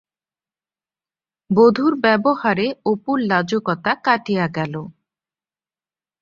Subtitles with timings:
[1.49, 4.73] বধূর ব্যবহারে অপুর লাজুকতা কাটিয়া গেল।